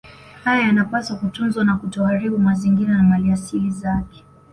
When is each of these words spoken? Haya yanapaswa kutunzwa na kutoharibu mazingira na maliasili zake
Haya 0.43 0.61
yanapaswa 0.67 1.15
kutunzwa 1.17 1.63
na 1.65 1.77
kutoharibu 1.77 2.37
mazingira 2.39 2.97
na 2.97 3.03
maliasili 3.03 3.71
zake 3.71 4.23